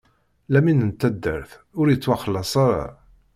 [0.51, 2.85] Lamin n taddart, ur ittwaxellaṣ ara.